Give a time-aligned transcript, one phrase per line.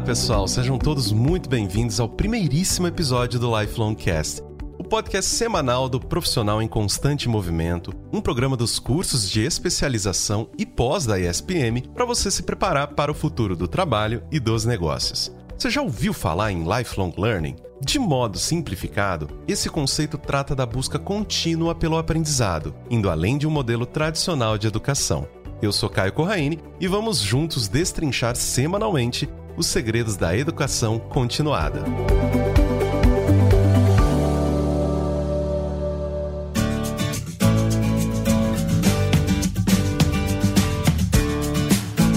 [0.00, 4.42] Olá, pessoal, sejam todos muito bem-vindos ao primeiríssimo episódio do Lifelong Cast,
[4.78, 10.64] o podcast semanal do Profissional em Constante Movimento, um programa dos cursos de especialização e
[10.64, 15.30] pós da ESPM para você se preparar para o futuro do trabalho e dos negócios.
[15.58, 17.56] Você já ouviu falar em lifelong learning?
[17.82, 23.50] De modo simplificado, esse conceito trata da busca contínua pelo aprendizado, indo além de um
[23.50, 25.28] modelo tradicional de educação.
[25.60, 29.28] Eu sou Caio Corraine e vamos juntos destrinchar semanalmente
[29.60, 31.84] os segredos da educação continuada.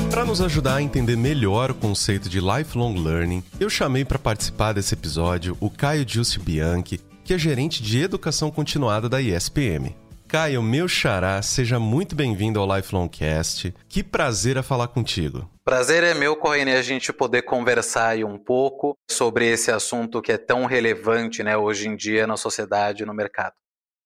[0.10, 4.72] Para nos ajudar a entender melhor o conceito de lifelong learning, eu chamei para participar
[4.72, 9.94] desse episódio o Caio Giusti Bianchi, que é gerente de educação continuada da ISPM.
[10.34, 13.72] Caio, meu xará, seja muito bem-vindo ao Lifelong Cast.
[13.88, 15.48] Que prazer a falar contigo.
[15.64, 20.31] Prazer é meu, Corrine, a gente poder conversar aí um pouco sobre esse assunto que
[20.31, 23.54] é tão relevante né, hoje em dia na sociedade e no mercado.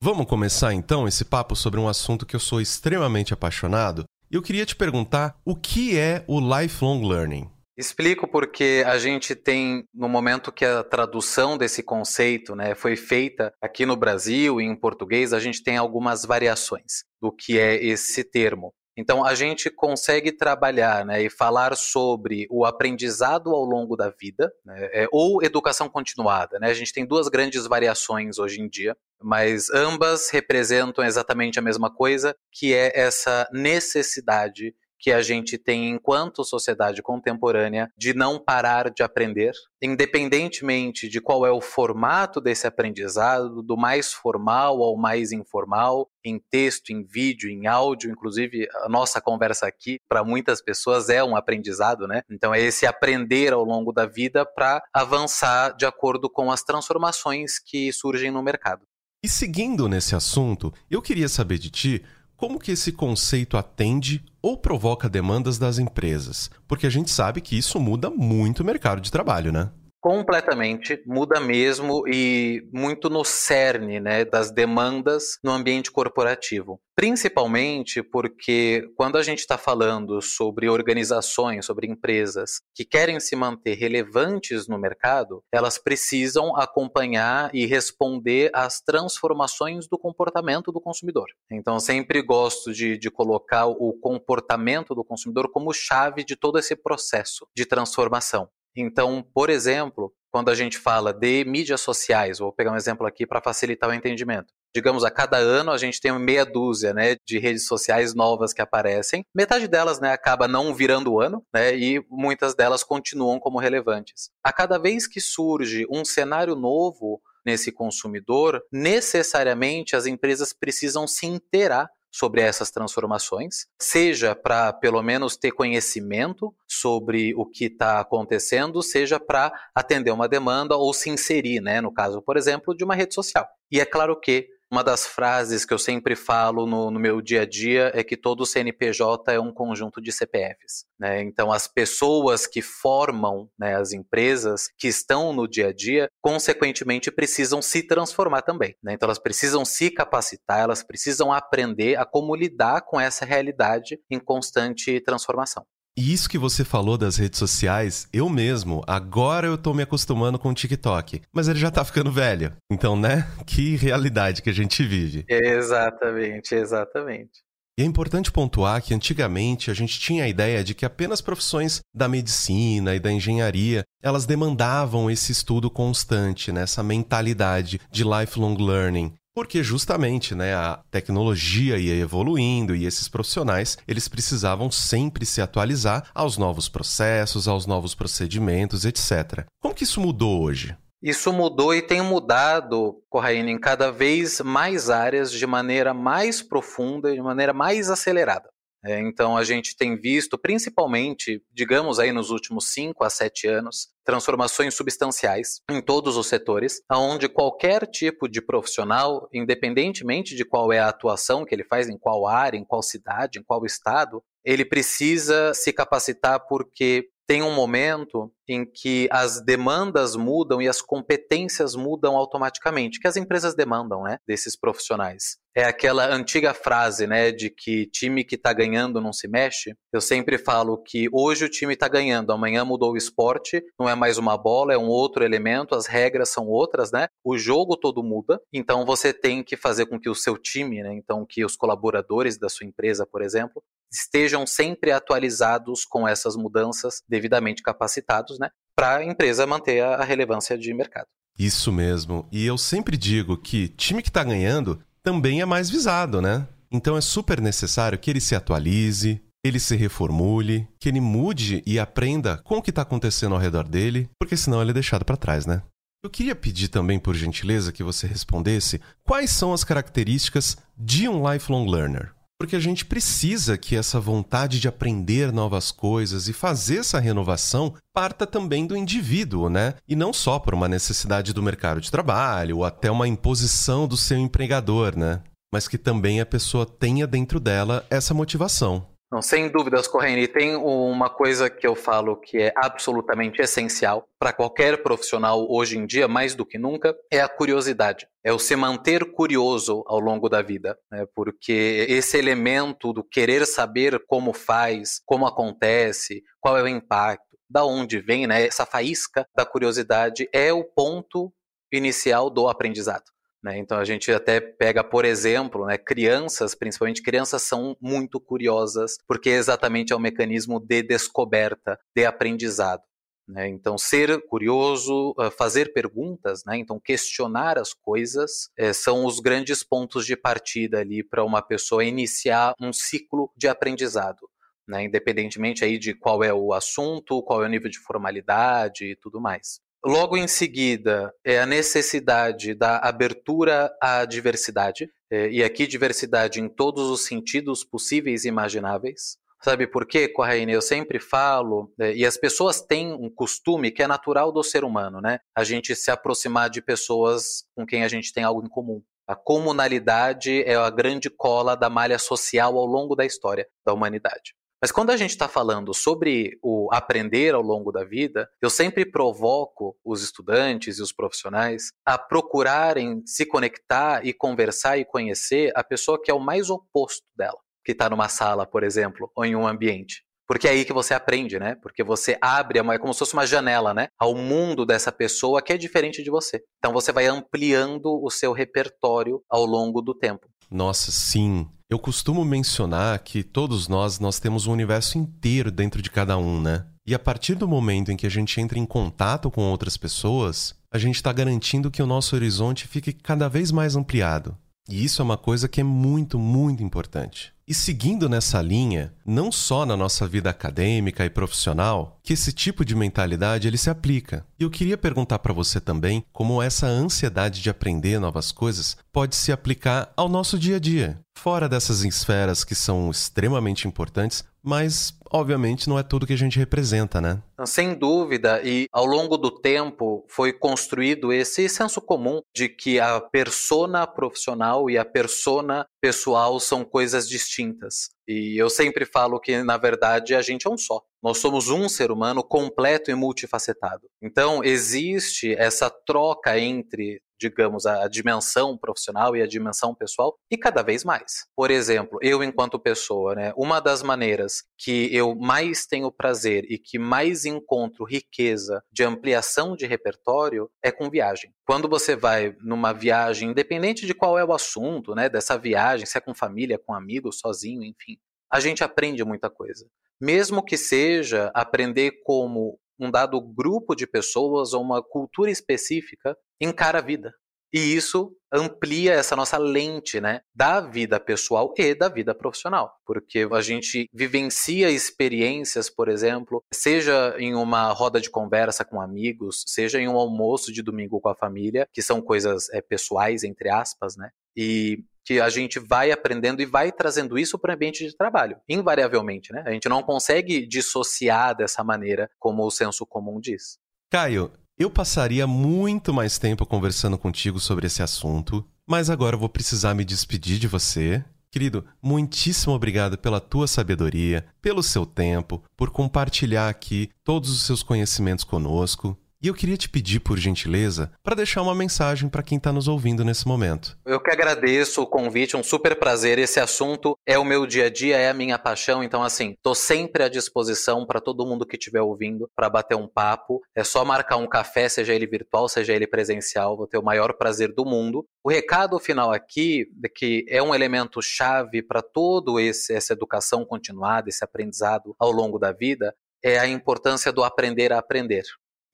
[0.03, 4.03] Vamos começar então esse papo sobre um assunto que eu sou extremamente apaixonado.
[4.29, 7.49] Eu queria te perguntar o que é o lifelong learning?
[7.77, 13.53] Explico porque a gente tem, no momento que a tradução desse conceito né, foi feita
[13.61, 18.23] aqui no Brasil e em português, a gente tem algumas variações do que é esse
[18.23, 18.73] termo.
[18.97, 24.51] Então, a gente consegue trabalhar né, e falar sobre o aprendizado ao longo da vida,
[24.65, 26.57] né, é, ou educação continuada.
[26.57, 26.71] Né?
[26.71, 31.93] A gente tem duas grandes variações hoje em dia, mas ambas representam exatamente a mesma
[31.93, 38.89] coisa, que é essa necessidade que a gente tem enquanto sociedade contemporânea de não parar
[38.89, 45.31] de aprender, independentemente de qual é o formato desse aprendizado, do mais formal ao mais
[45.31, 51.09] informal, em texto, em vídeo, em áudio, inclusive a nossa conversa aqui para muitas pessoas
[51.09, 52.21] é um aprendizado, né?
[52.29, 57.59] Então é esse aprender ao longo da vida para avançar de acordo com as transformações
[57.59, 58.85] que surgem no mercado.
[59.23, 62.05] E seguindo nesse assunto, eu queria saber de ti
[62.37, 66.51] como que esse conceito atende ou provoca demandas das empresas?
[66.67, 69.71] Porque a gente sabe que isso muda muito o mercado de trabalho, né?
[69.99, 76.79] Completamente, muda mesmo e muito no cerne né, das demandas no ambiente corporativo.
[76.95, 83.75] Principalmente porque quando a gente está falando sobre organizações, sobre empresas que querem se manter
[83.75, 91.27] relevantes no mercado, elas precisam acompanhar e responder às transformações do comportamento do consumidor.
[91.51, 96.75] Então, sempre gosto de, de colocar o comportamento do consumidor como chave de todo esse
[96.75, 98.49] processo de transformação.
[98.77, 103.25] Então, por exemplo, quando a gente fala de mídias sociais, vou pegar um exemplo aqui
[103.25, 104.53] para facilitar o entendimento.
[104.75, 108.61] Digamos, a cada ano a gente tem meia dúzia né, de redes sociais novas que
[108.61, 109.25] aparecem.
[109.33, 114.29] Metade delas né, acaba não virando o ano né, e muitas delas continuam como relevantes.
[114.43, 121.25] A cada vez que surge um cenário novo nesse consumidor, necessariamente as empresas precisam se
[121.25, 128.81] inteirar sobre essas transformações, seja para pelo menos ter conhecimento sobre o que está acontecendo,
[128.81, 132.95] seja para atender uma demanda ou se inserir, né, no caso, por exemplo, de uma
[132.95, 133.47] rede social.
[133.71, 137.41] E é claro que uma das frases que eu sempre falo no, no, meu dia
[137.41, 140.85] a dia é que todo CNPJ é um conjunto de CPFs.
[140.99, 141.21] Né?
[141.21, 147.09] Então, as pessoas que formam né, as empresas que estão no dia a dia, consequentemente,
[147.09, 148.75] precisam se transformar também.
[148.83, 148.93] Né?
[148.93, 154.19] Então, elas precisam se capacitar, elas precisam aprender a como lidar com essa realidade em
[154.19, 155.65] constante transformação.
[155.97, 160.37] E isso que você falou das redes sociais, eu mesmo, agora eu tô me acostumando
[160.37, 161.23] com o TikTok.
[161.33, 162.53] Mas ele já tá ficando velho.
[162.71, 163.27] Então, né?
[163.47, 165.25] Que realidade que a gente vive.
[165.27, 167.41] Exatamente, exatamente.
[167.79, 171.81] E é importante pontuar que antigamente a gente tinha a ideia de que apenas profissões
[171.93, 176.61] da medicina e da engenharia, elas demandavam esse estudo constante, né?
[176.61, 179.13] essa mentalidade de lifelong learning.
[179.37, 186.09] Porque justamente, né, a tecnologia ia evoluindo e esses profissionais, eles precisavam sempre se atualizar
[186.11, 189.45] aos novos processos, aos novos procedimentos, etc.
[189.61, 190.75] Como que isso mudou hoje?
[191.03, 197.13] Isso mudou e tem mudado, Corraine, em cada vez mais áreas de maneira mais profunda,
[197.13, 198.49] de maneira mais acelerada.
[198.85, 203.89] É, então a gente tem visto, principalmente, digamos aí nos últimos 5 a 7 anos,
[204.05, 210.79] transformações substanciais em todos os setores, onde qualquer tipo de profissional, independentemente de qual é
[210.79, 214.63] a atuação que ele faz, em qual área, em qual cidade, em qual estado, ele
[214.63, 221.75] precisa se capacitar porque tem um momento em que as demandas mudam e as competências
[221.75, 225.37] mudam automaticamente, que as empresas demandam, né, desses profissionais.
[225.53, 229.75] É aquela antiga frase, né, de que time que está ganhando não se mexe.
[229.91, 233.95] Eu sempre falo que hoje o time está ganhando, amanhã mudou o esporte, não é
[233.95, 237.07] mais uma bola, é um outro elemento, as regras são outras, né?
[237.25, 240.93] O jogo todo muda, então você tem que fazer com que o seu time, né,
[240.93, 243.61] então que os colaboradores da sua empresa, por exemplo,
[243.91, 250.57] estejam sempre atualizados com essas mudanças, devidamente capacitados, né, para a empresa manter a relevância
[250.57, 251.07] de mercado.
[251.37, 252.27] Isso mesmo.
[252.31, 256.47] E eu sempre digo que time que está ganhando também é mais visado, né?
[256.71, 261.79] Então é super necessário que ele se atualize, ele se reformule, que ele mude e
[261.79, 265.15] aprenda com o que está acontecendo ao redor dele, porque senão ele é deixado para
[265.15, 265.61] trás, né?
[266.03, 271.31] Eu queria pedir também, por gentileza, que você respondesse quais são as características de um
[271.31, 272.13] lifelong learner.
[272.39, 277.73] Porque a gente precisa que essa vontade de aprender novas coisas e fazer essa renovação
[277.91, 279.73] parta também do indivíduo, né?
[279.87, 283.97] E não só por uma necessidade do mercado de trabalho ou até uma imposição do
[283.97, 285.21] seu empregador, né?
[285.51, 288.85] Mas que também a pessoa tenha dentro dela essa motivação.
[289.09, 290.27] Não, sem dúvidas, Corrêne.
[290.27, 295.85] Tem uma coisa que eu falo que é absolutamente essencial para qualquer profissional hoje em
[295.85, 298.05] dia, mais do que nunca, é a curiosidade.
[298.21, 301.05] É o se manter curioso ao longo da vida, né?
[301.15, 307.63] porque esse elemento do querer saber como faz, como acontece, qual é o impacto, da
[307.63, 308.45] onde vem, né?
[308.45, 311.31] essa faísca da curiosidade é o ponto
[311.71, 313.05] inicial do aprendizado.
[313.43, 313.57] Né?
[313.57, 319.29] Então a gente até pega, por exemplo, né, crianças, principalmente crianças, são muito curiosas, porque
[319.29, 322.81] exatamente é o um mecanismo de descoberta, de aprendizado.
[323.27, 323.49] Né?
[323.49, 326.57] Então, ser curioso, ah, fazer perguntas, né?
[326.57, 331.83] então questionar as coisas, é, são os grandes pontos de partida ali para uma pessoa
[331.83, 334.29] iniciar um ciclo de aprendizado.
[334.69, 338.97] Né, independentemente aí de qual é o assunto, qual é o nível de formalidade e
[338.97, 339.61] tudo mais.
[339.85, 346.49] Logo em seguida, é a necessidade da abertura à diversidade, é, e aqui diversidade em
[346.49, 349.17] todos os sentidos possíveis e imagináveis.
[349.41, 350.51] Sabe por quê, Corraine?
[350.51, 354.63] Eu sempre falo, é, e as pessoas têm um costume que é natural do ser
[354.63, 355.19] humano, né?
[355.35, 358.81] A gente se aproximar de pessoas com quem a gente tem algo em comum.
[359.07, 364.33] A comunalidade é a grande cola da malha social ao longo da história da humanidade.
[364.61, 368.89] Mas quando a gente está falando sobre o aprender ao longo da vida, eu sempre
[368.89, 375.63] provoco os estudantes e os profissionais a procurarem se conectar e conversar e conhecer a
[375.63, 379.35] pessoa que é o mais oposto dela, que está numa sala, por exemplo, ou em
[379.35, 380.03] um ambiente.
[380.27, 381.55] Porque é aí que você aprende, né?
[381.61, 383.87] Porque você abre, é como se fosse uma janela, né?
[383.97, 386.43] Ao mundo dessa pessoa que é diferente de você.
[386.57, 390.27] Então você vai ampliando o seu repertório ao longo do tempo.
[390.49, 391.47] Nossa, sim.
[391.69, 396.41] Eu costumo mencionar que todos nós nós temos um universo inteiro dentro de cada um,
[396.41, 396.65] né?
[396.85, 400.55] E a partir do momento em que a gente entra em contato com outras pessoas,
[400.71, 404.37] a gente está garantindo que o nosso horizonte fique cada vez mais ampliado.
[404.69, 407.33] E isso é uma coisa que é muito, muito importante.
[407.47, 412.65] E seguindo nessa linha, não só na nossa vida acadêmica e profissional, que esse tipo
[412.65, 414.25] de mentalidade ele se aplica.
[414.37, 419.15] E eu queria perguntar para você também como essa ansiedade de aprender novas coisas pode
[419.15, 424.93] se aplicar ao nosso dia a dia, fora dessas esferas que são extremamente importantes, mas
[425.11, 427.21] obviamente não é tudo que a gente representa, né?
[427.45, 432.99] Sem dúvida, e ao longo do tempo foi construído esse senso comum de que a
[432.99, 437.89] persona profissional e a persona pessoal são coisas distintas.
[438.07, 440.81] E eu sempre falo que, na verdade, a gente é um só.
[441.03, 443.87] Nós somos um ser humano completo e multifacetado.
[444.01, 450.61] Então, existe essa troca entre digamos, a dimensão profissional e a dimensão pessoal, e cada
[450.61, 451.27] vez mais.
[451.35, 456.57] Por exemplo, eu enquanto pessoa, né, uma das maneiras que eu mais tenho prazer e
[456.57, 461.33] que mais encontro riqueza de ampliação de repertório é com viagem.
[461.45, 465.97] Quando você vai numa viagem, independente de qual é o assunto, né, dessa viagem, se
[465.97, 467.97] é com família, com amigos, sozinho, enfim,
[468.31, 469.65] a gente aprende muita coisa.
[469.99, 476.79] Mesmo que seja aprender como um dado grupo de pessoas ou uma cultura específica encara
[476.79, 477.13] a vida.
[477.53, 483.27] E isso amplia essa nossa lente, né, da vida pessoal e da vida profissional, porque
[483.31, 489.79] a gente vivencia experiências, por exemplo, seja em uma roda de conversa com amigos, seja
[489.79, 493.95] em um almoço de domingo com a família, que são coisas é, pessoais entre aspas,
[493.95, 497.95] né, e que a gente vai aprendendo e vai trazendo isso para o ambiente de
[497.95, 499.41] trabalho, invariavelmente, né?
[499.45, 503.57] A gente não consegue dissociar dessa maneira como o senso comum diz.
[503.89, 509.73] Caio, eu passaria muito mais tempo conversando contigo sobre esse assunto, mas agora vou precisar
[509.73, 516.47] me despedir de você Querido, muitíssimo obrigado pela tua sabedoria, pelo seu tempo, por compartilhar
[516.47, 518.97] aqui todos os seus conhecimentos conosco.
[519.19, 522.67] E eu queria te pedir, por gentileza, para deixar uma mensagem para quem está nos
[522.67, 523.75] ouvindo nesse momento.
[523.83, 526.19] Eu que agradeço o convite, um super prazer.
[526.19, 528.83] Esse assunto é o meu dia a dia, é a minha paixão.
[528.83, 532.87] Então, assim, estou sempre à disposição para todo mundo que estiver ouvindo para bater um
[532.87, 533.41] papo.
[533.55, 536.55] É só marcar um café, seja ele virtual, seja ele presencial.
[536.55, 538.05] Vou ter o maior prazer do mundo.
[538.23, 544.23] O recado final aqui, que é um elemento chave para toda essa educação continuada, esse
[544.23, 548.23] aprendizado ao longo da vida, é a importância do aprender a aprender.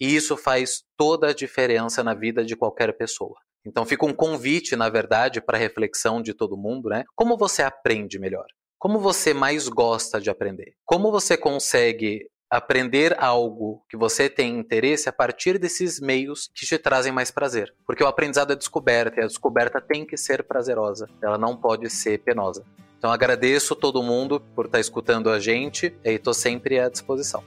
[0.03, 3.37] E isso faz toda a diferença na vida de qualquer pessoa.
[3.65, 7.05] Então fica um convite, na verdade, para reflexão de todo mundo, né?
[7.15, 8.45] Como você aprende melhor?
[8.77, 10.73] Como você mais gosta de aprender?
[10.83, 16.77] Como você consegue aprender algo que você tem interesse a partir desses meios que te
[16.77, 17.73] trazem mais prazer?
[17.87, 21.89] Porque o aprendizado é descoberta e a descoberta tem que ser prazerosa, ela não pode
[21.89, 22.65] ser penosa.
[22.97, 27.41] Então agradeço todo mundo por estar escutando a gente e estou sempre à disposição.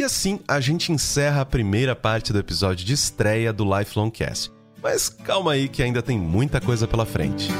[0.00, 4.50] E assim a gente encerra a primeira parte do episódio de estreia do Lifelong Cast.
[4.82, 7.50] Mas calma aí que ainda tem muita coisa pela frente.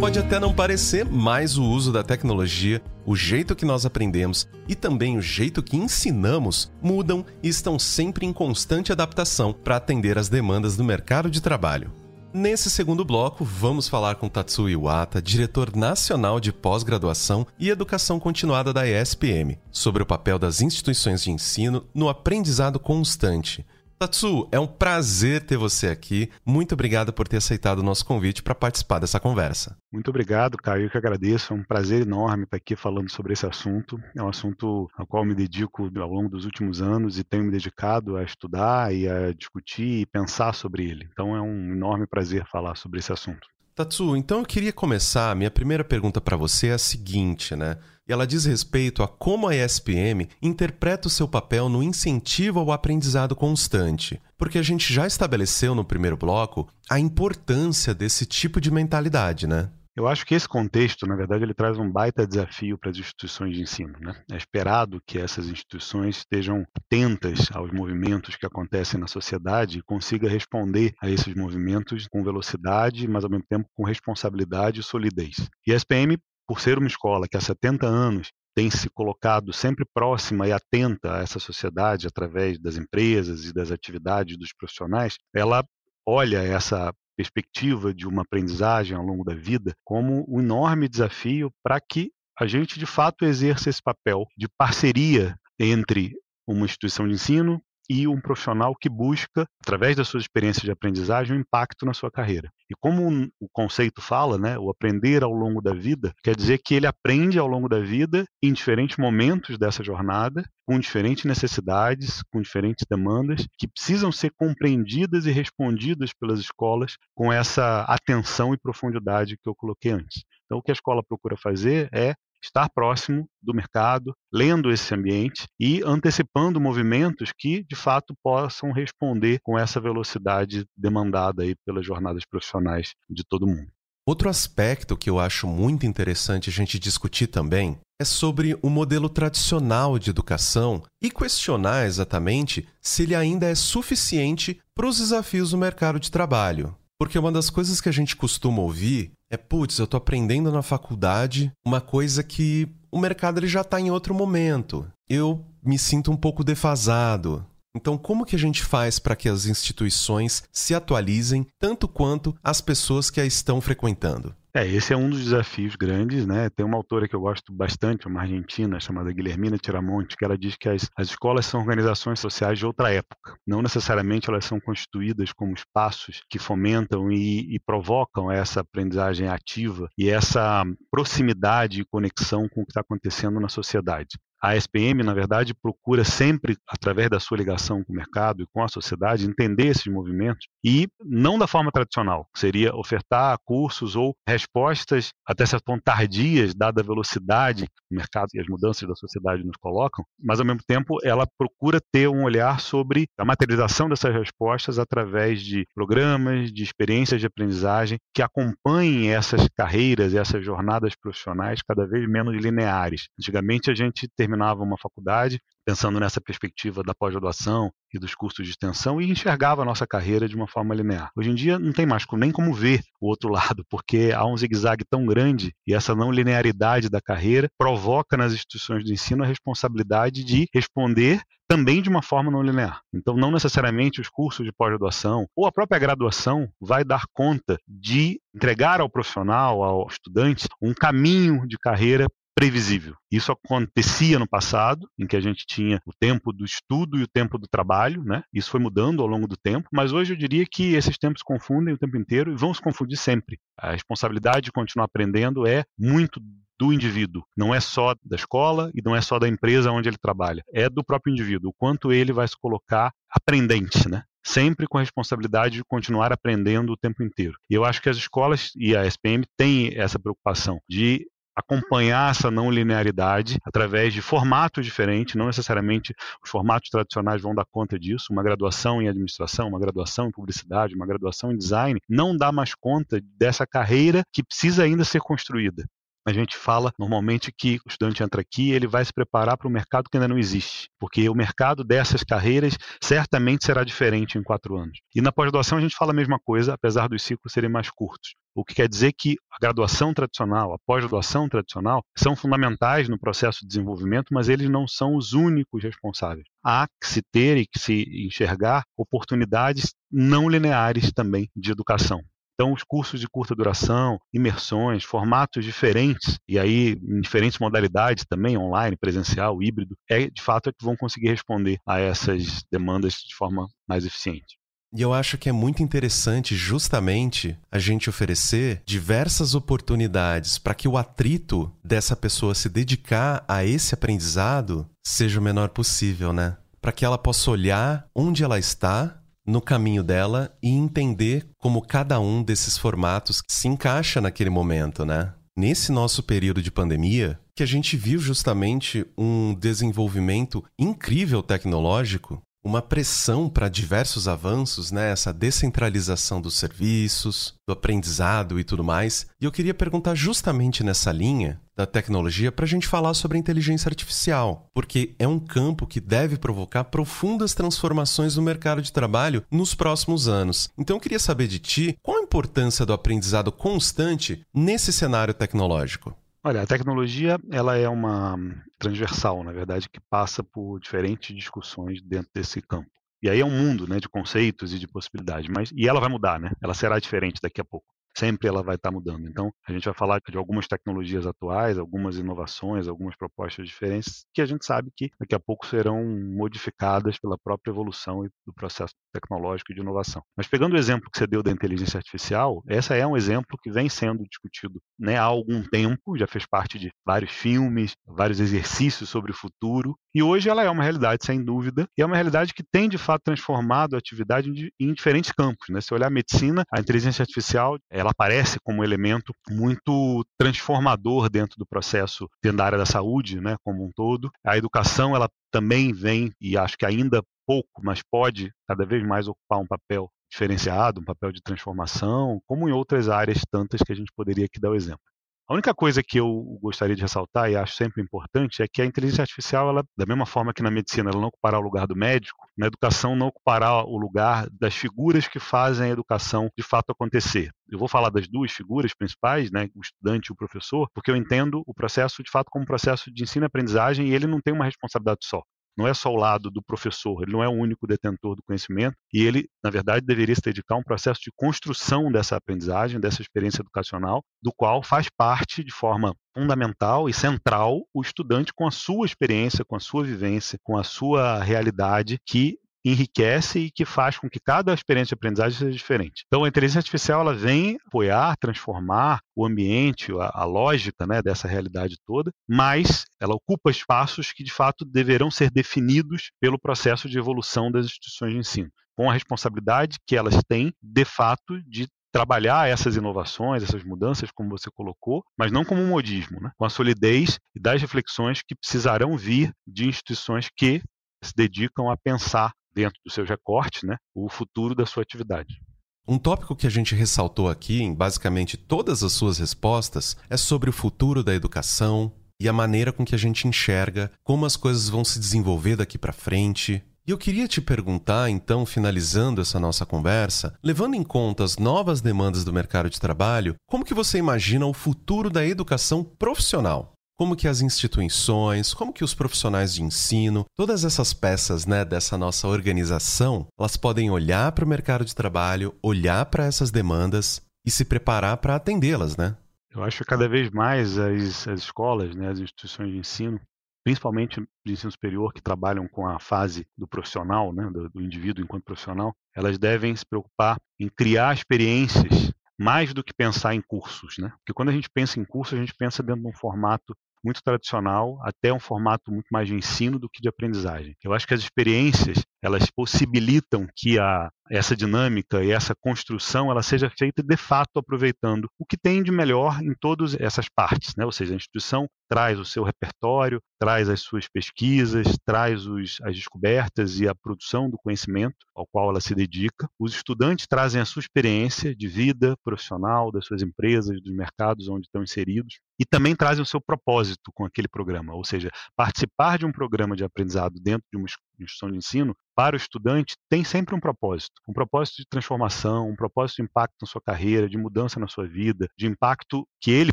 [0.00, 4.74] Pode até não parecer, mas o uso da tecnologia, o jeito que nós aprendemos e
[4.74, 10.28] também o jeito que ensinamos mudam e estão sempre em constante adaptação para atender às
[10.28, 11.92] demandas do mercado de trabalho.
[12.36, 18.72] Nesse segundo bloco, vamos falar com Tatsuo Iwata, diretor nacional de pós-graduação e educação continuada
[18.72, 23.64] da ESPM, sobre o papel das instituições de ensino no aprendizado constante,
[24.04, 26.30] Tatsu, é um prazer ter você aqui.
[26.44, 29.78] Muito obrigado por ter aceitado o nosso convite para participar dessa conversa.
[29.90, 30.90] Muito obrigado, Caio.
[30.90, 31.54] Que agradeço.
[31.54, 33.98] É um prazer enorme estar aqui falando sobre esse assunto.
[34.14, 37.50] É um assunto ao qual me dedico ao longo dos últimos anos e tenho me
[37.50, 41.08] dedicado a estudar e a discutir e pensar sobre ele.
[41.10, 43.53] Então é um enorme prazer falar sobre esse assunto.
[43.74, 45.34] Tatsu, então eu queria começar.
[45.34, 47.76] Minha primeira pergunta para você é a seguinte, né?
[48.06, 52.70] e ela diz respeito a como a ESPM interpreta o seu papel no incentivo ao
[52.70, 54.20] aprendizado constante.
[54.36, 59.70] Porque a gente já estabeleceu no primeiro bloco a importância desse tipo de mentalidade, né?
[59.96, 63.54] Eu acho que esse contexto, na verdade, ele traz um baita desafio para as instituições
[63.54, 63.96] de ensino.
[64.00, 64.24] Né?
[64.32, 70.28] É esperado que essas instituições estejam atentas aos movimentos que acontecem na sociedade e consiga
[70.28, 75.48] responder a esses movimentos com velocidade, mas ao mesmo tempo com responsabilidade e solidez.
[75.64, 79.84] E a SPM por ser uma escola que há 70 anos tem se colocado sempre
[79.92, 85.64] próxima e atenta a essa sociedade através das empresas e das atividades dos profissionais, ela
[86.06, 91.80] olha essa perspectiva de uma aprendizagem ao longo da vida como um enorme desafio para
[91.80, 96.12] que a gente de fato exerça esse papel de parceria entre
[96.46, 101.36] uma instituição de ensino e um profissional que busca, através das suas experiências de aprendizagem,
[101.36, 102.50] um impacto na sua carreira.
[102.70, 106.74] E como o conceito fala, né, o aprender ao longo da vida, quer dizer que
[106.74, 112.40] ele aprende ao longo da vida em diferentes momentos dessa jornada, com diferentes necessidades, com
[112.40, 119.36] diferentes demandas, que precisam ser compreendidas e respondidas pelas escolas com essa atenção e profundidade
[119.36, 120.24] que eu coloquei antes.
[120.46, 122.14] Então, o que a escola procura fazer é
[122.44, 129.40] estar próximo do mercado, lendo esse ambiente e antecipando movimentos que, de fato, possam responder
[129.42, 133.68] com essa velocidade demandada aí pelas jornadas profissionais de todo mundo.
[134.06, 139.08] Outro aspecto que eu acho muito interessante a gente discutir também é sobre o modelo
[139.08, 145.58] tradicional de educação e questionar exatamente se ele ainda é suficiente para os desafios do
[145.58, 146.76] mercado de trabalho.
[146.98, 150.62] Porque uma das coisas que a gente costuma ouvir é, putz, eu tô aprendendo na
[150.62, 154.86] faculdade uma coisa que o mercado ele já está em outro momento.
[155.08, 157.44] Eu me sinto um pouco defasado.
[157.76, 162.60] Então, como que a gente faz para que as instituições se atualizem tanto quanto as
[162.60, 164.34] pessoas que a estão frequentando?
[164.56, 166.48] É, esse é um dos desafios grandes, né?
[166.48, 170.54] Tem uma autora que eu gosto bastante, uma argentina chamada Guilhermina Tiramonte, que ela diz
[170.54, 173.36] que as, as escolas são organizações sociais de outra época.
[173.44, 179.88] Não necessariamente elas são constituídas como espaços que fomentam e, e provocam essa aprendizagem ativa
[179.98, 184.16] e essa proximidade e conexão com o que está acontecendo na sociedade.
[184.44, 188.62] A SPM, na verdade, procura sempre, através da sua ligação com o mercado e com
[188.62, 195.12] a sociedade, entender esses movimentos e não da forma tradicional, seria ofertar cursos ou respostas
[195.26, 199.42] até certo ponto tardias, dada a velocidade que o mercado e as mudanças da sociedade
[199.42, 204.12] nos colocam, mas ao mesmo tempo ela procura ter um olhar sobre a materialização dessas
[204.12, 211.62] respostas através de programas, de experiências de aprendizagem que acompanhem essas carreiras, essas jornadas profissionais
[211.62, 213.08] cada vez menos lineares.
[213.18, 218.44] Antigamente a gente terminava terminava uma faculdade, pensando nessa perspectiva da pós-graduação e dos cursos
[218.44, 221.10] de extensão e enxergava a nossa carreira de uma forma linear.
[221.16, 224.36] Hoje em dia não tem mais nem como ver o outro lado, porque há um
[224.36, 229.26] zigue-zague tão grande e essa não linearidade da carreira provoca nas instituições de ensino a
[229.26, 232.80] responsabilidade de responder também de uma forma não linear.
[232.92, 238.18] Então, não necessariamente os cursos de pós-graduação ou a própria graduação vai dar conta de
[238.34, 242.94] entregar ao profissional, ao estudante, um caminho de carreira previsível.
[243.10, 247.08] Isso acontecia no passado, em que a gente tinha o tempo do estudo e o
[247.08, 248.22] tempo do trabalho, né?
[248.32, 251.24] Isso foi mudando ao longo do tempo, mas hoje eu diria que esses tempos se
[251.24, 253.38] confundem o tempo inteiro e vão se confundir sempre.
[253.56, 256.20] A responsabilidade de continuar aprendendo é muito
[256.58, 259.98] do indivíduo, não é só da escola e não é só da empresa onde ele
[259.98, 264.04] trabalha, é do próprio indivíduo, o quanto ele vai se colocar aprendente, né?
[264.26, 267.36] sempre com a responsabilidade de continuar aprendendo o tempo inteiro.
[267.50, 272.30] E eu acho que as escolas e a SPM têm essa preocupação de acompanhar essa
[272.30, 278.12] não linearidade através de formatos diferentes, não necessariamente os formatos tradicionais vão dar conta disso.
[278.12, 282.54] Uma graduação em administração, uma graduação em publicidade, uma graduação em design não dá mais
[282.54, 285.64] conta dessa carreira que precisa ainda ser construída
[286.06, 289.48] a gente fala normalmente que o estudante entra aqui e ele vai se preparar para
[289.48, 294.22] um mercado que ainda não existe, porque o mercado dessas carreiras certamente será diferente em
[294.22, 294.78] quatro anos.
[294.94, 298.14] E na pós-graduação a gente fala a mesma coisa, apesar dos ciclos serem mais curtos.
[298.36, 303.40] O que quer dizer que a graduação tradicional, a pós-graduação tradicional, são fundamentais no processo
[303.42, 306.26] de desenvolvimento, mas eles não são os únicos responsáveis.
[306.44, 312.02] Há que se ter e que se enxergar oportunidades não lineares também de educação.
[312.34, 318.36] Então, os cursos de curta duração, imersões, formatos diferentes, e aí em diferentes modalidades também,
[318.36, 323.14] online, presencial, híbrido, é de fato é que vão conseguir responder a essas demandas de
[323.14, 324.36] forma mais eficiente.
[324.76, 330.66] E eu acho que é muito interessante justamente a gente oferecer diversas oportunidades para que
[330.66, 336.36] o atrito dessa pessoa se dedicar a esse aprendizado seja o menor possível, né?
[336.60, 341.98] Para que ela possa olhar onde ela está no caminho dela e entender como cada
[342.00, 345.14] um desses formatos se encaixa naquele momento, né?
[345.36, 352.60] Nesse nosso período de pandemia, que a gente viu justamente um desenvolvimento incrível tecnológico, uma
[352.60, 354.92] pressão para diversos avanços, né?
[354.92, 359.06] essa descentralização dos serviços, do aprendizado e tudo mais.
[359.20, 363.68] E eu queria perguntar justamente nessa linha da tecnologia para a gente falar sobre inteligência
[363.68, 369.54] artificial, porque é um campo que deve provocar profundas transformações no mercado de trabalho nos
[369.54, 370.50] próximos anos.
[370.58, 375.96] Então eu queria saber de ti qual a importância do aprendizado constante nesse cenário tecnológico.
[376.24, 378.16] Olha, a tecnologia ela é uma
[378.58, 382.70] transversal, na verdade, que passa por diferentes discussões dentro desse campo.
[383.02, 385.90] E aí é um mundo, né, de conceitos e de possibilidades, mas e ela vai
[385.90, 386.30] mudar, né?
[386.42, 389.08] Ela será diferente daqui a pouco sempre ela vai estar mudando.
[389.08, 394.20] Então, a gente vai falar de algumas tecnologias atuais, algumas inovações, algumas propostas diferentes que
[394.20, 399.54] a gente sabe que daqui a pouco serão modificadas pela própria evolução do processo tecnológico
[399.54, 400.02] de inovação.
[400.16, 403.50] Mas pegando o exemplo que você deu da inteligência artificial, essa é um exemplo que
[403.50, 408.88] vem sendo discutido né, há algum tempo, já fez parte de vários filmes, vários exercícios
[408.88, 412.34] sobre o futuro, e hoje ela é uma realidade, sem dúvida, e é uma realidade
[412.34, 415.48] que tem de fato transformado a atividade em, diferentes campos.
[415.48, 415.60] Né?
[415.60, 421.38] Se olhar a medicina, a inteligência artificial ela aparece como um elemento muito transformador dentro
[421.38, 424.10] do processo dentro da área da saúde, né, como um todo.
[424.24, 429.08] A educação ela também vem e acho que ainda pouco, mas pode cada vez mais
[429.08, 433.76] ocupar um papel diferenciado, um papel de transformação, como em outras áreas tantas que a
[433.76, 434.93] gente poderia aqui dar o exemplo.
[435.26, 438.66] A única coisa que eu gostaria de ressaltar e acho sempre importante é que a
[438.66, 441.74] inteligência artificial, ela, da mesma forma que na medicina ela não ocupará o lugar do
[441.74, 446.72] médico, na educação não ocupará o lugar das figuras que fazem a educação de fato
[446.72, 447.30] acontecer.
[447.48, 450.96] Eu vou falar das duas figuras principais, né, o estudante e o professor, porque eu
[450.96, 454.20] entendo o processo de fato como um processo de ensino e aprendizagem e ele não
[454.20, 455.22] tem uma responsabilidade só
[455.56, 458.76] não é só o lado do professor, ele não é o único detentor do conhecimento
[458.92, 463.02] e ele, na verdade, deveria se dedicar a um processo de construção dessa aprendizagem, dessa
[463.02, 468.50] experiência educacional, do qual faz parte de forma fundamental e central o estudante com a
[468.50, 473.98] sua experiência, com a sua vivência, com a sua realidade, que enriquece e que faz
[473.98, 476.04] com que cada experiência de aprendizagem seja diferente.
[476.06, 481.28] Então, a inteligência artificial ela vem apoiar, transformar o ambiente, a, a lógica né, dessa
[481.28, 486.98] realidade toda, mas ela ocupa espaços que, de fato, deverão ser definidos pelo processo de
[486.98, 492.48] evolução das instituições de ensino, com a responsabilidade que elas têm, de fato, de trabalhar
[492.48, 496.32] essas inovações, essas mudanças, como você colocou, mas não como um modismo, né?
[496.36, 500.60] com a solidez das reflexões que precisarão vir de instituições que
[501.04, 505.40] se dedicam a pensar dentro dos seus recortes, né, o futuro da sua atividade.
[505.86, 510.48] Um tópico que a gente ressaltou aqui em basicamente todas as suas respostas é sobre
[510.48, 514.68] o futuro da educação, e a maneira com que a gente enxerga como as coisas
[514.68, 516.62] vão se desenvolver daqui para frente.
[516.86, 521.80] E eu queria te perguntar, então, finalizando essa nossa conversa, levando em conta as novas
[521.80, 526.73] demandas do mercado de trabalho, como que você imagina o futuro da educação profissional?
[526.96, 531.98] Como que as instituições, como que os profissionais de ensino, todas essas peças, né, dessa
[531.98, 537.50] nossa organização, elas podem olhar para o mercado de trabalho, olhar para essas demandas e
[537.50, 539.16] se preparar para atendê-las, né?
[539.50, 543.20] Eu acho que cada vez mais as, as escolas, né, as instituições de ensino,
[543.64, 548.22] principalmente de ensino superior, que trabalham com a fase do profissional, né, do, do indivíduo
[548.22, 553.96] enquanto profissional, elas devem se preocupar em criar experiências mais do que pensar em cursos,
[553.98, 554.10] né?
[554.18, 557.22] Porque quando a gente pensa em curso, a gente pensa dentro de um formato muito
[557.22, 560.74] tradicional, até um formato muito mais de ensino do que de aprendizagem.
[560.82, 566.42] Eu acho que as experiências elas possibilitam que a, essa dinâmica e essa construção ela
[566.42, 570.86] seja feita de fato aproveitando o que tem de melhor em todas essas partes, né?
[570.86, 575.94] Ou seja, a instituição traz o seu repertório, traz as suas pesquisas, traz os, as
[575.94, 579.46] descobertas e a produção do conhecimento ao qual ela se dedica.
[579.58, 584.66] Os estudantes trazem a sua experiência de vida profissional das suas empresas, dos mercados onde
[584.66, 589.26] estão inseridos e também trazem o seu propósito com aquele programa, ou seja, participar de
[589.26, 593.54] um programa de aprendizado dentro de uma instituição de ensino, para o estudante, tem sempre
[593.54, 594.12] um propósito.
[594.28, 598.06] Um propósito de transformação, um propósito de impacto na sua carreira, de mudança na sua
[598.06, 599.72] vida, de impacto que ele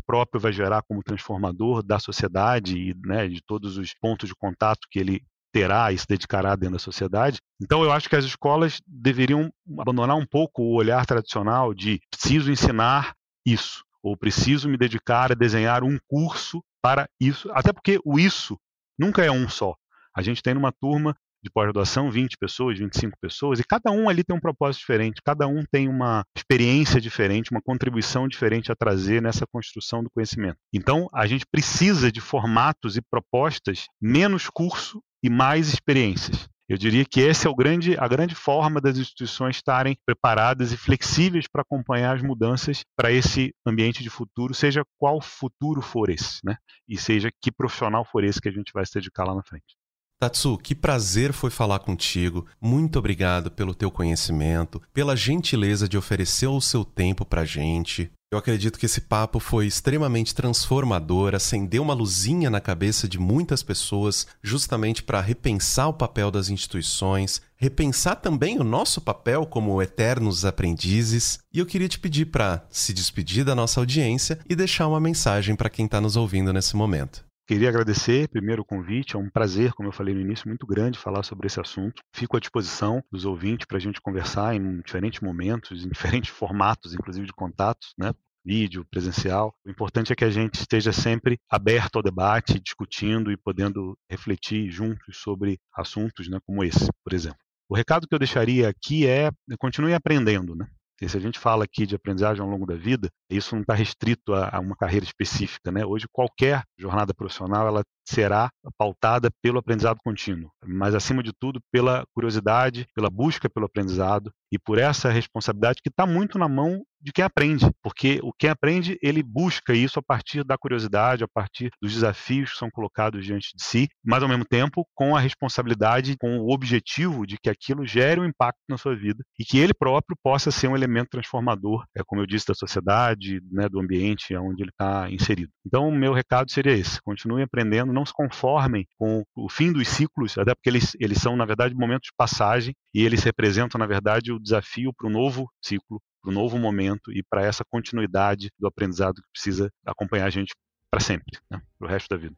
[0.00, 4.80] próprio vai gerar como transformador da sociedade e né, de todos os pontos de contato
[4.90, 7.38] que ele terá e se dedicará dentro da sociedade.
[7.60, 12.50] Então, eu acho que as escolas deveriam abandonar um pouco o olhar tradicional de preciso
[12.50, 13.14] ensinar
[13.46, 18.58] isso, ou preciso me dedicar a desenhar um curso para isso, até porque o isso
[18.98, 19.74] nunca é um só.
[20.14, 24.22] A gente tem numa turma de pós-graduação, 20 pessoas, 25 pessoas, e cada um ali
[24.22, 29.20] tem um propósito diferente, cada um tem uma experiência diferente, uma contribuição diferente a trazer
[29.20, 30.56] nessa construção do conhecimento.
[30.72, 36.48] Então, a gente precisa de formatos e propostas menos curso e mais experiências.
[36.72, 40.76] Eu diria que essa é o grande, a grande forma das instituições estarem preparadas e
[40.78, 46.38] flexíveis para acompanhar as mudanças para esse ambiente de futuro, seja qual futuro for esse,
[46.42, 46.56] né?
[46.88, 49.76] E seja que profissional for esse que a gente vai se dedicar lá na frente.
[50.22, 52.46] Tatsu, que prazer foi falar contigo.
[52.60, 58.08] Muito obrigado pelo teu conhecimento, pela gentileza de oferecer o seu tempo pra gente.
[58.30, 63.64] Eu acredito que esse papo foi extremamente transformador, acendeu uma luzinha na cabeça de muitas
[63.64, 70.44] pessoas, justamente para repensar o papel das instituições, repensar também o nosso papel como eternos
[70.44, 71.40] aprendizes.
[71.52, 75.56] E eu queria te pedir para se despedir da nossa audiência e deixar uma mensagem
[75.56, 77.24] para quem está nos ouvindo nesse momento.
[77.46, 80.98] Queria agradecer primeiro o convite, é um prazer, como eu falei no início, muito grande
[80.98, 82.00] falar sobre esse assunto.
[82.14, 86.94] Fico à disposição dos ouvintes para a gente conversar em diferentes momentos, em diferentes formatos,
[86.94, 88.12] inclusive de contatos, né?
[88.44, 89.54] vídeo, presencial.
[89.64, 94.70] O importante é que a gente esteja sempre aberto ao debate, discutindo e podendo refletir
[94.70, 97.38] juntos sobre assuntos né, como esse, por exemplo.
[97.68, 100.66] O recado que eu deixaria aqui é continue aprendendo, né?
[101.02, 103.74] E se a gente fala aqui de aprendizagem ao longo da vida, isso não está
[103.74, 105.84] restrito a, a, uma carreira específica, né?
[105.84, 112.04] Hoje qualquer jornada profissional ela será pautada pelo aprendizado contínuo, mas acima de tudo pela
[112.14, 117.12] curiosidade, pela busca pelo aprendizado e por essa responsabilidade que está muito na mão de
[117.12, 121.70] quem aprende, porque o quem aprende ele busca isso a partir da curiosidade, a partir
[121.80, 126.16] dos desafios que são colocados diante de si, mas ao mesmo tempo com a responsabilidade,
[126.16, 129.74] com o objetivo de que aquilo gere um impacto na sua vida e que ele
[129.74, 134.36] próprio possa ser um elemento transformador, é como eu disse, da sociedade, né, do ambiente
[134.36, 135.50] onde ele está inserido.
[135.66, 139.88] Então, o meu recado seria esse: continue aprendendo não se conformem com o fim dos
[139.88, 143.86] ciclos, até porque eles, eles são, na verdade, momentos de passagem e eles representam, na
[143.86, 148.50] verdade, o desafio para o novo ciclo, para o novo momento e para essa continuidade
[148.58, 150.54] do aprendizado que precisa acompanhar a gente
[150.90, 152.36] para sempre, né, para o resto da vida.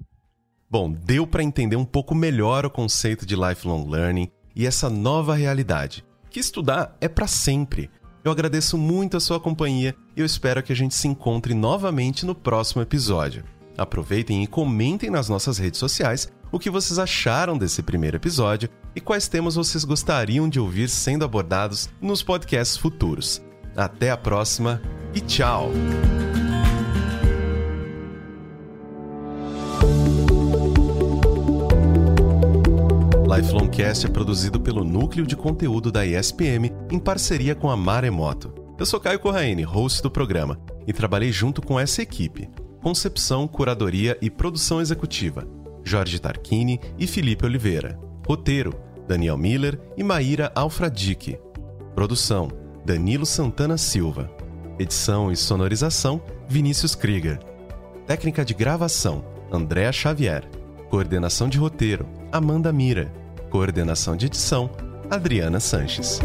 [0.71, 5.35] Bom, deu para entender um pouco melhor o conceito de lifelong learning e essa nova
[5.35, 7.91] realidade, que estudar é para sempre.
[8.25, 12.25] Eu agradeço muito a sua companhia e eu espero que a gente se encontre novamente
[12.25, 13.45] no próximo episódio.
[13.77, 19.01] Aproveitem e comentem nas nossas redes sociais o que vocês acharam desse primeiro episódio e
[19.01, 23.43] quais temas vocês gostariam de ouvir sendo abordados nos podcasts futuros.
[23.77, 24.81] Até a próxima
[25.13, 25.73] e tchau!
[33.37, 38.55] Lifelongcast é produzido pelo núcleo de conteúdo da ESPM em parceria com a Maremoto.
[38.79, 42.49] Eu sou Caio Corraine, host do programa, e trabalhei junto com essa equipe
[42.85, 45.49] concepção, curadoria e produção executiva,
[45.83, 47.99] Jorge Tarquini e Felipe Oliveira.
[48.29, 48.75] Roteiro,
[49.09, 51.39] Daniel Miller e Maíra Alfradique.
[51.95, 52.51] Produção,
[52.85, 54.31] Danilo Santana Silva.
[54.79, 57.39] Edição e sonorização, Vinícius Krieger.
[58.07, 60.45] Técnica de gravação, Andréa Xavier.
[60.91, 63.11] Coordenação de roteiro, Amanda Mira.
[63.49, 64.69] Coordenação de edição,
[65.11, 66.21] Adriana Sanches.